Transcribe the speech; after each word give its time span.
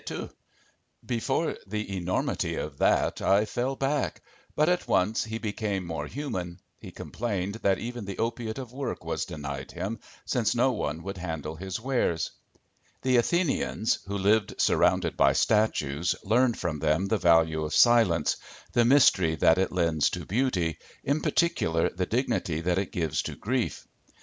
Before 1.05 1.57
the 1.67 1.95
enormity 1.95 2.55
of 2.55 2.79
that 2.79 3.21
I 3.21 3.45
fell 3.45 3.75
back. 3.75 4.23
But 4.55 4.67
at 4.67 4.87
once 4.87 5.25
he 5.25 5.37
became 5.37 5.85
more 5.85 6.07
human. 6.07 6.59
He 6.79 6.89
complained 6.89 7.59
that 7.61 7.77
even 7.77 8.05
the 8.05 8.17
opiate 8.17 8.57
of 8.57 8.73
work 8.73 9.05
was 9.05 9.25
denied 9.25 9.73
him, 9.73 9.99
since 10.25 10.55
no 10.55 10.71
one 10.71 11.03
would 11.03 11.19
handle 11.19 11.55
his 11.55 11.79
wares. 11.79 12.31
The 13.03 13.17
Athenians, 13.17 13.99
who 14.07 14.17
lived 14.17 14.59
surrounded 14.59 15.15
by 15.17 15.33
statues, 15.33 16.15
learned 16.23 16.57
from 16.57 16.79
them 16.79 17.05
the 17.05 17.19
value 17.19 17.63
of 17.63 17.75
silence, 17.75 18.37
the 18.73 18.83
mystery 18.85 19.35
that 19.35 19.59
it 19.59 19.71
lends 19.71 20.09
to 20.09 20.25
beauty, 20.25 20.79
in 21.03 21.21
particular 21.21 21.89
the 21.89 22.07
dignity 22.07 22.59
that 22.61 22.79
it 22.79 22.91
gives 22.91 23.21
to 23.21 23.35
grief. 23.35 23.87